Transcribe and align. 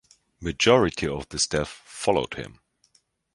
Majority 0.39 1.05
of 1.07 1.29
the 1.29 1.37
staff 1.37 1.67
followed 1.67 2.33
him. 2.33 2.59